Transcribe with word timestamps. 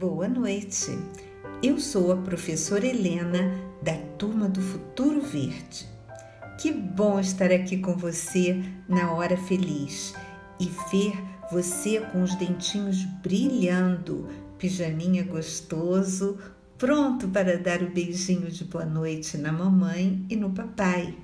Boa 0.00 0.26
noite. 0.26 0.98
Eu 1.62 1.78
sou 1.78 2.10
a 2.10 2.16
professora 2.16 2.86
Helena 2.86 3.52
da 3.82 3.94
turma 4.16 4.48
do 4.48 4.58
Futuro 4.62 5.20
Verde. 5.20 5.86
Que 6.58 6.72
bom 6.72 7.20
estar 7.20 7.52
aqui 7.52 7.76
com 7.76 7.94
você 7.94 8.62
na 8.88 9.12
hora 9.12 9.36
feliz 9.36 10.14
e 10.58 10.70
ver 10.90 11.12
você 11.52 12.00
com 12.00 12.22
os 12.22 12.34
dentinhos 12.36 13.04
brilhando, 13.22 14.26
pijaminha 14.56 15.22
gostoso, 15.22 16.38
pronto 16.78 17.28
para 17.28 17.58
dar 17.58 17.82
o 17.82 17.90
beijinho 17.90 18.50
de 18.50 18.64
boa 18.64 18.86
noite 18.86 19.36
na 19.36 19.52
mamãe 19.52 20.24
e 20.30 20.34
no 20.34 20.48
papai. 20.48 21.14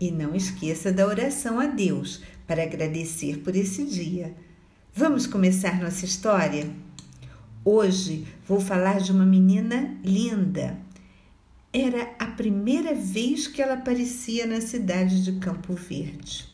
E 0.00 0.10
não 0.10 0.34
esqueça 0.34 0.90
da 0.90 1.06
oração 1.06 1.60
a 1.60 1.66
Deus 1.66 2.24
para 2.44 2.64
agradecer 2.64 3.38
por 3.38 3.54
esse 3.54 3.84
dia. 3.84 4.34
Vamos 4.92 5.28
começar 5.28 5.80
nossa 5.80 6.04
história? 6.04 6.66
Hoje 7.68 8.24
vou 8.46 8.60
falar 8.60 9.00
de 9.00 9.10
uma 9.10 9.26
menina 9.26 9.98
linda. 10.04 10.78
Era 11.72 12.14
a 12.16 12.26
primeira 12.26 12.94
vez 12.94 13.48
que 13.48 13.60
ela 13.60 13.74
aparecia 13.74 14.46
na 14.46 14.60
cidade 14.60 15.24
de 15.24 15.32
Campo 15.40 15.74
Verde. 15.74 16.46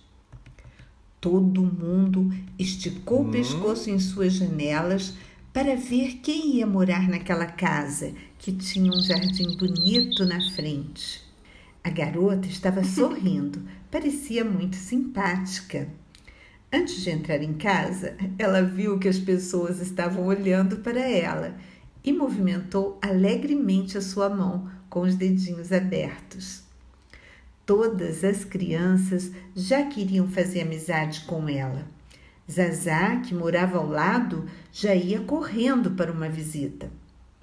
Todo 1.20 1.62
mundo 1.62 2.32
esticou 2.58 3.24
o 3.24 3.28
hum. 3.28 3.30
pescoço 3.30 3.90
em 3.90 3.98
suas 3.98 4.32
janelas 4.32 5.12
para 5.52 5.76
ver 5.76 6.20
quem 6.22 6.56
ia 6.56 6.66
morar 6.66 7.06
naquela 7.06 7.44
casa 7.44 8.14
que 8.38 8.50
tinha 8.50 8.90
um 8.90 9.02
jardim 9.02 9.54
bonito 9.58 10.24
na 10.24 10.40
frente. 10.52 11.22
A 11.84 11.90
garota 11.90 12.48
estava 12.48 12.82
sorrindo, 12.88 13.60
parecia 13.90 14.46
muito 14.46 14.76
simpática. 14.76 15.90
Antes 16.74 17.02
de 17.02 17.10
entrar 17.10 17.42
em 17.42 17.52
casa, 17.52 18.16
ela 18.38 18.62
viu 18.62 18.98
que 18.98 19.06
as 19.06 19.18
pessoas 19.18 19.78
estavam 19.78 20.24
olhando 20.24 20.78
para 20.78 21.00
ela 21.00 21.54
e 22.02 22.14
movimentou 22.14 22.98
alegremente 23.02 23.98
a 23.98 24.00
sua 24.00 24.30
mão 24.30 24.70
com 24.88 25.02
os 25.02 25.14
dedinhos 25.14 25.70
abertos. 25.70 26.62
Todas 27.66 28.24
as 28.24 28.44
crianças 28.44 29.30
já 29.54 29.84
queriam 29.84 30.26
fazer 30.26 30.62
amizade 30.62 31.20
com 31.26 31.46
ela. 31.46 31.86
Zazá, 32.50 33.16
que 33.16 33.34
morava 33.34 33.76
ao 33.76 33.86
lado, 33.86 34.46
já 34.72 34.94
ia 34.94 35.20
correndo 35.20 35.90
para 35.90 36.10
uma 36.10 36.28
visita. 36.28 36.90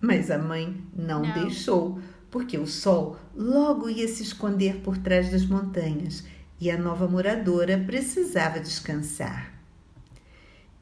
Mas 0.01 0.31
a 0.31 0.39
mãe 0.39 0.75
não, 0.95 1.21
não. 1.21 1.33
deixou, 1.33 1.99
porque 2.31 2.57
o 2.57 2.65
sol 2.65 3.17
logo 3.35 3.89
ia 3.89 4.07
se 4.07 4.23
esconder 4.23 4.77
por 4.77 4.97
trás 4.97 5.29
das 5.29 5.45
montanhas 5.45 6.23
e 6.59 6.69
a 6.69 6.77
nova 6.77 7.07
moradora 7.07 7.77
precisava 7.77 8.59
descansar. 8.59 9.53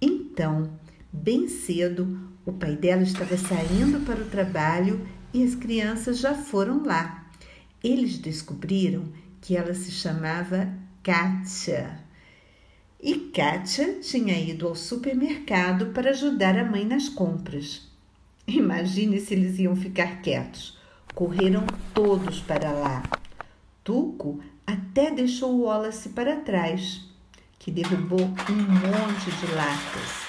Então, 0.02 0.72
bem 1.12 1.48
cedo, 1.48 2.20
o 2.46 2.54
pai 2.54 2.76
dela 2.76 3.04
estava 3.04 3.38
saindo 3.38 4.06
para 4.06 4.22
o 4.22 4.30
trabalho 4.30 5.06
e 5.34 5.44
as 5.44 5.56
crianças 5.56 6.20
já 6.20 6.34
foram 6.34 6.84
lá. 6.84 7.30
Eles 7.84 8.18
descobriram 8.18 9.06
que 9.42 9.56
ela 9.56 9.74
se 9.74 9.92
chamava 9.92 10.72
Kátia. 11.04 12.00
E 13.00 13.16
Kátia 13.16 14.00
tinha 14.02 14.40
ido 14.40 14.68
ao 14.68 14.76
supermercado 14.76 15.88
para 15.94 16.10
ajudar 16.10 16.58
a 16.58 16.66
mãe 16.66 16.86
nas 16.86 17.08
compras. 17.08 17.88
Imagine 18.48 19.20
se 19.20 19.34
eles 19.34 19.60
iam 19.60 19.76
ficar 19.76 20.22
quietos. 20.22 20.78
Correram 21.14 21.66
todos 21.94 22.40
para 22.40 22.72
lá. 22.72 23.04
Tuco 23.84 24.40
até 24.68 25.10
deixou 25.10 25.54
o 25.54 25.62
Wallace 25.62 26.10
para 26.10 26.42
trás, 26.42 27.02
que 27.58 27.72
derrubou 27.72 28.20
um 28.20 28.56
monte 28.56 29.32
de 29.40 29.54
latas. 29.56 30.28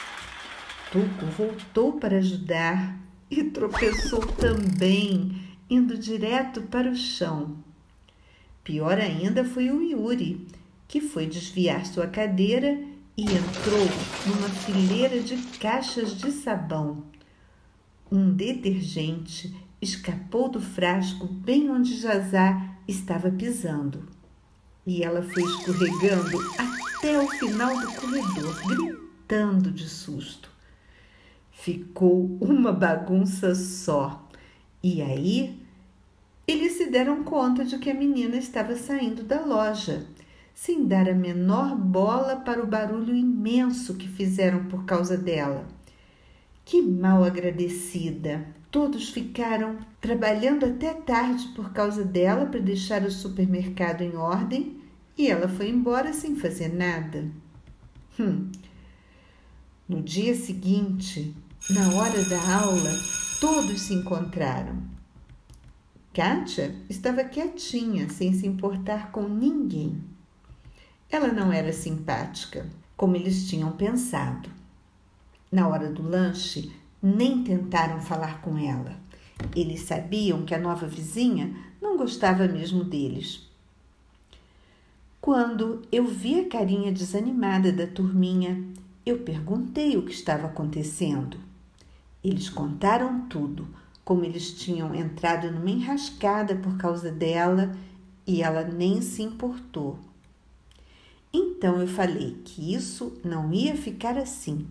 Tuco 0.93 1.26
voltou 1.37 1.94
para 1.94 2.19
ajudar 2.19 2.97
e 3.28 3.43
tropeçou 3.43 4.21
também, 4.21 5.43
indo 5.69 5.98
direto 5.98 6.62
para 6.62 6.88
o 6.88 6.94
chão. 6.94 7.56
Pior 8.62 8.98
ainda 8.98 9.44
foi 9.44 9.71
o 9.71 9.82
Yuri, 9.82 10.47
que 10.87 11.00
foi 11.00 11.27
desviar 11.27 11.84
sua 11.84 12.06
cadeira 12.06 12.78
e 13.16 13.22
entrou 13.22 13.88
numa 14.27 14.48
fileira 14.48 15.21
de 15.21 15.37
caixas 15.59 16.16
de 16.16 16.31
sabão. 16.31 17.03
Um 18.10 18.31
detergente 18.31 19.54
escapou 19.82 20.48
do 20.48 20.60
frasco 20.60 21.27
bem 21.27 21.71
onde 21.71 21.98
Jazá 21.98 22.77
estava 22.87 23.31
pisando 23.31 24.17
e 24.88 25.03
ela 25.03 25.22
foi 25.22 25.43
escorregando 25.43 26.38
até 26.56 27.19
o 27.19 27.28
final 27.28 27.78
do 27.78 27.93
corredor, 27.93 28.66
gritando 28.66 29.71
de 29.71 29.87
susto. 29.87 30.50
Ficou 31.50 32.38
uma 32.41 32.72
bagunça 32.72 33.54
só. 33.54 34.27
E 34.82 35.03
aí 35.03 35.60
eles 36.47 36.72
se 36.78 36.91
deram 36.91 37.22
conta 37.22 37.66
de 37.66 37.78
que 37.78 37.91
a 37.91 37.94
menina 37.94 38.37
estava 38.37 38.75
saindo 38.77 39.22
da 39.22 39.44
loja, 39.44 40.06
sem 40.54 40.87
dar 40.87 41.06
a 41.06 41.15
menor 41.15 41.77
bola 41.77 42.37
para 42.37 42.62
o 42.62 42.66
barulho 42.66 43.15
imenso 43.15 43.94
que 43.94 44.09
fizeram 44.09 44.65
por 44.65 44.87
causa 44.87 45.19
dela. 45.19 45.66
Que 46.65 46.81
mal 46.81 47.22
agradecida! 47.22 48.57
Todos 48.70 49.08
ficaram 49.08 49.78
trabalhando 50.00 50.66
até 50.66 50.92
tarde 50.92 51.48
por 51.56 51.72
causa 51.72 52.04
dela 52.04 52.46
para 52.46 52.60
deixar 52.60 53.02
o 53.02 53.10
supermercado 53.10 54.02
em 54.02 54.14
ordem 54.14 54.78
e 55.16 55.28
ela 55.28 55.48
foi 55.48 55.70
embora 55.70 56.12
sem 56.12 56.36
fazer 56.36 56.68
nada. 56.68 57.30
Hum. 58.20 58.50
No 59.88 60.02
dia 60.02 60.34
seguinte, 60.34 61.34
na 61.70 61.94
hora 61.94 62.22
da 62.24 62.60
aula, 62.60 62.90
todos 63.40 63.80
se 63.80 63.94
encontraram. 63.94 64.82
Kátia 66.12 66.74
estava 66.90 67.24
quietinha, 67.24 68.08
sem 68.10 68.34
se 68.34 68.46
importar 68.46 69.10
com 69.12 69.22
ninguém. 69.22 70.02
Ela 71.10 71.28
não 71.28 71.52
era 71.52 71.72
simpática, 71.72 72.66
como 72.96 73.16
eles 73.16 73.48
tinham 73.48 73.72
pensado. 73.72 74.50
Na 75.50 75.66
hora 75.68 75.90
do 75.90 76.02
lanche, 76.02 76.70
nem 77.03 77.42
tentaram 77.42 78.00
falar 78.00 78.41
com 78.41 78.59
ela. 78.59 78.97
Eles 79.54 79.82
sabiam 79.82 80.44
que 80.44 80.54
a 80.54 80.59
nova 80.59 80.86
vizinha 80.86 81.54
não 81.81 81.97
gostava 81.97 82.47
mesmo 82.48 82.84
deles. 82.84 83.47
Quando 85.20 85.82
eu 85.92 86.06
vi 86.06 86.41
a 86.41 86.48
carinha 86.48 86.92
desanimada 86.92 87.72
da 87.72 87.86
turminha, 87.86 88.64
eu 89.04 89.19
perguntei 89.19 89.97
o 89.97 90.03
que 90.03 90.12
estava 90.12 90.47
acontecendo. 90.47 91.38
Eles 92.22 92.48
contaram 92.48 93.26
tudo, 93.28 93.69
como 94.04 94.25
eles 94.25 94.53
tinham 94.53 94.94
entrado 94.94 95.50
numa 95.50 95.70
enrascada 95.70 96.56
por 96.56 96.76
causa 96.76 97.10
dela 97.10 97.76
e 98.26 98.42
ela 98.42 98.65
nem 98.65 99.00
se 99.03 99.22
importou. 99.22 99.98
Então 101.32 101.80
eu 101.80 101.86
falei 101.86 102.41
que 102.44 102.75
isso 102.75 103.19
não 103.25 103.53
ia 103.53 103.76
ficar 103.76 104.16
assim. 104.16 104.66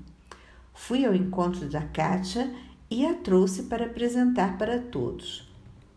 Fui 0.79 1.05
ao 1.05 1.13
encontro 1.13 1.67
da 1.67 1.81
Kátia 1.81 2.53
e 2.89 3.05
a 3.05 3.13
trouxe 3.15 3.63
para 3.63 3.88
apresentar 3.88 4.57
para 4.57 4.79
todos. 4.79 5.45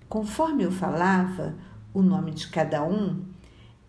Conforme 0.09 0.65
eu 0.65 0.73
falava 0.73 1.55
o 1.95 2.03
nome 2.03 2.33
de 2.33 2.49
cada 2.49 2.83
um, 2.83 3.23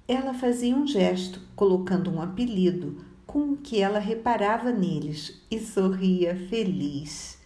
ela 0.07 0.33
fazia 0.33 0.75
um 0.75 0.85
gesto, 0.85 1.41
colocando 1.55 2.11
um 2.11 2.21
apelido 2.21 3.03
com 3.25 3.53
o 3.53 3.57
que 3.57 3.81
ela 3.81 3.97
reparava 3.97 4.69
neles 4.71 5.41
e 5.49 5.59
sorria 5.59 6.35
feliz. 6.49 7.39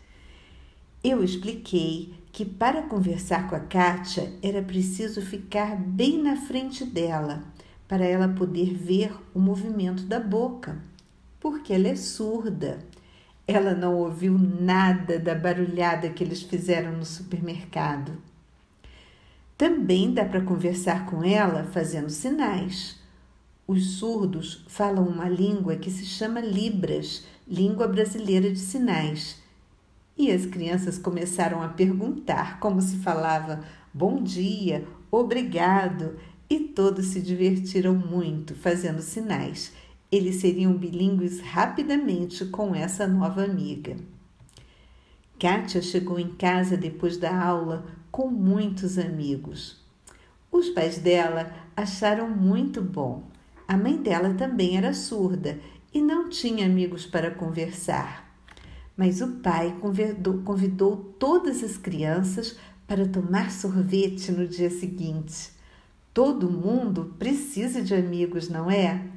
Eu 1.01 1.23
expliquei 1.23 2.13
que 2.33 2.43
para 2.43 2.81
conversar 2.81 3.47
com 3.47 3.55
a 3.55 3.59
Kátia 3.59 4.33
era 4.41 4.61
preciso 4.61 5.21
ficar 5.21 5.77
bem 5.77 6.21
na 6.21 6.35
frente 6.35 6.83
dela, 6.83 7.43
para 7.87 8.03
ela 8.03 8.27
poder 8.27 8.73
ver 8.73 9.15
o 9.33 9.39
movimento 9.39 10.03
da 10.03 10.19
boca, 10.19 10.81
porque 11.39 11.71
ela 11.71 11.87
é 11.87 11.95
surda. 11.95 12.79
Ela 13.47 13.75
não 13.75 13.95
ouviu 13.95 14.37
nada 14.37 15.19
da 15.19 15.35
barulhada 15.35 16.09
que 16.09 16.23
eles 16.23 16.41
fizeram 16.41 16.93
no 16.93 17.05
supermercado. 17.05 18.13
Também 19.57 20.13
dá 20.13 20.25
para 20.25 20.41
conversar 20.41 21.05
com 21.05 21.23
ela 21.23 21.63
fazendo 21.65 22.09
sinais. 22.09 22.99
Os 23.67 23.97
surdos 23.97 24.65
falam 24.67 25.07
uma 25.07 25.29
língua 25.29 25.75
que 25.75 25.89
se 25.89 26.05
chama 26.05 26.39
Libras, 26.39 27.25
língua 27.47 27.87
brasileira 27.87 28.51
de 28.51 28.59
sinais. 28.59 29.41
E 30.17 30.31
as 30.31 30.45
crianças 30.45 30.97
começaram 30.97 31.61
a 31.61 31.69
perguntar 31.69 32.59
como 32.59 32.81
se 32.81 32.97
falava 32.97 33.63
bom 33.93 34.21
dia, 34.21 34.85
obrigado, 35.09 36.17
e 36.49 36.59
todos 36.59 37.07
se 37.07 37.21
divertiram 37.21 37.95
muito 37.95 38.53
fazendo 38.55 39.01
sinais. 39.01 39.71
Eles 40.15 40.37
seriam 40.37 40.71
bilíngues 40.71 41.41
rapidamente 41.41 42.45
com 42.45 42.73
essa 42.73 43.05
nova 43.05 43.43
amiga. 43.43 43.97
Kátia 45.37 45.81
chegou 45.81 46.17
em 46.17 46.29
casa 46.29 46.77
depois 46.77 47.17
da 47.17 47.37
aula 47.37 47.85
com 48.09 48.29
muitos 48.29 48.97
amigos. 48.97 49.83
Os 50.49 50.69
pais 50.69 50.99
dela 50.99 51.51
acharam 51.75 52.29
muito 52.29 52.81
bom. 52.81 53.23
A 53.67 53.75
mãe 53.75 53.97
dela 53.97 54.33
também 54.33 54.77
era 54.77 54.93
surda 54.93 55.59
e 55.93 56.01
não 56.01 56.29
tinha 56.29 56.65
amigos 56.65 57.05
para 57.05 57.29
conversar. 57.29 58.39
Mas 58.95 59.19
o 59.19 59.27
pai 59.43 59.75
convidou, 59.81 60.37
convidou 60.43 60.95
todas 61.19 61.61
as 61.61 61.75
crianças 61.75 62.57
para 62.87 63.05
tomar 63.05 63.51
sorvete 63.51 64.31
no 64.31 64.47
dia 64.47 64.69
seguinte. 64.69 65.49
Todo 66.13 66.49
mundo 66.49 67.13
precisa 67.19 67.81
de 67.81 67.93
amigos, 67.93 68.47
não 68.47 68.71
é? 68.71 69.13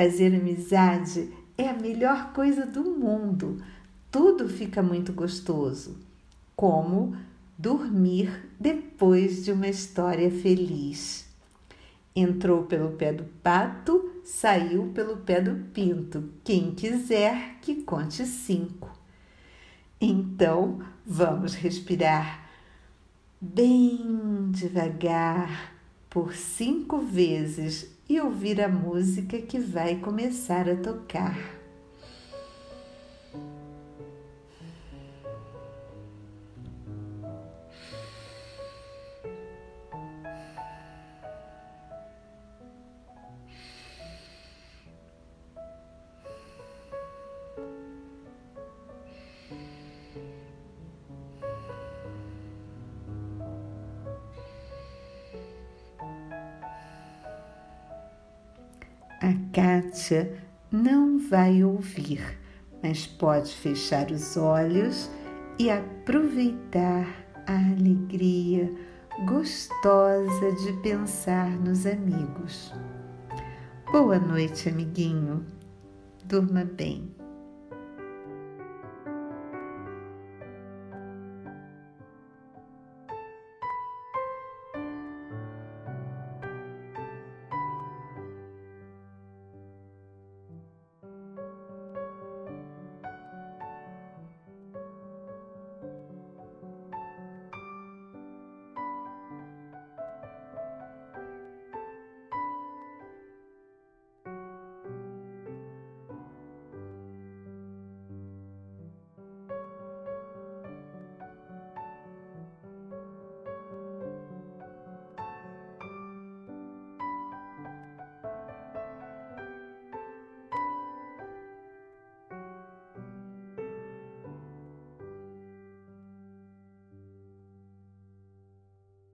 Fazer 0.00 0.34
amizade 0.34 1.30
é 1.58 1.68
a 1.68 1.74
melhor 1.74 2.32
coisa 2.32 2.64
do 2.64 2.82
mundo. 2.82 3.62
Tudo 4.10 4.48
fica 4.48 4.82
muito 4.82 5.12
gostoso. 5.12 5.98
Como 6.56 7.14
dormir 7.58 8.48
depois 8.58 9.44
de 9.44 9.52
uma 9.52 9.68
história 9.68 10.30
feliz. 10.30 11.28
Entrou 12.16 12.62
pelo 12.62 12.92
pé 12.92 13.12
do 13.12 13.24
pato, 13.42 14.10
saiu 14.24 14.90
pelo 14.94 15.18
pé 15.18 15.42
do 15.42 15.66
pinto. 15.66 16.30
Quem 16.42 16.70
quiser 16.70 17.58
que 17.60 17.82
conte 17.82 18.24
cinco. 18.24 18.90
Então, 20.00 20.80
vamos 21.04 21.52
respirar 21.52 22.48
bem 23.38 24.50
devagar 24.50 25.74
por 26.08 26.34
cinco 26.34 27.00
vezes 27.00 27.99
e 28.10 28.20
ouvir 28.20 28.60
a 28.60 28.68
música 28.68 29.40
que 29.40 29.56
vai 29.56 29.94
começar 29.94 30.68
a 30.68 30.74
tocar. 30.74 31.59
A 59.22 59.34
Kátia 59.52 60.32
não 60.72 61.18
vai 61.18 61.62
ouvir, 61.62 62.38
mas 62.82 63.06
pode 63.06 63.54
fechar 63.54 64.10
os 64.10 64.34
olhos 64.38 65.10
e 65.58 65.70
aproveitar 65.70 67.06
a 67.46 67.54
alegria 67.54 68.72
gostosa 69.26 70.52
de 70.64 70.72
pensar 70.82 71.50
nos 71.50 71.84
amigos. 71.84 72.72
Boa 73.92 74.18
noite, 74.18 74.70
amiguinho. 74.70 75.44
Durma 76.24 76.64
bem. 76.64 77.19